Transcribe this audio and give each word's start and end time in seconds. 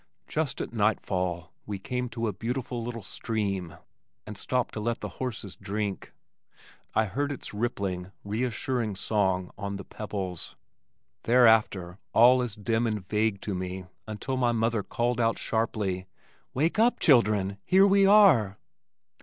Just 0.27 0.59
at 0.61 0.73
nightfall 0.73 1.51
we 1.67 1.77
came 1.77 2.09
to 2.09 2.27
a 2.27 2.33
beautiful 2.33 2.83
little 2.83 3.03
stream, 3.03 3.75
and 4.25 4.35
stopped 4.35 4.73
to 4.73 4.79
let 4.79 4.99
the 4.99 5.07
horses 5.21 5.55
drink. 5.55 6.11
I 6.95 7.05
heard 7.05 7.31
its 7.31 7.53
rippling, 7.53 8.11
reassuring 8.23 8.95
song 8.95 9.51
on 9.59 9.75
the 9.75 9.83
pebbles. 9.83 10.55
Thereafter 11.21 11.99
all 12.13 12.41
is 12.41 12.55
dim 12.55 12.87
and 12.87 12.99
vague 13.07 13.41
to 13.41 13.53
me 13.53 13.85
until 14.07 14.37
my 14.37 14.53
mother 14.53 14.81
called 14.81 15.21
out 15.21 15.37
sharply, 15.37 16.07
"Wake 16.55 16.79
up, 16.79 16.99
children! 16.99 17.59
Here 17.63 17.85
we 17.85 18.07
are!" 18.07 18.57